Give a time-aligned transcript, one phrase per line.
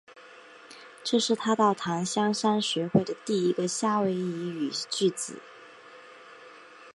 [1.03, 5.39] 这是他到檀香山学会的第一个夏威夷语句子。